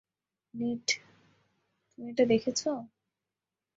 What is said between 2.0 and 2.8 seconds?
এটা দেখেছো?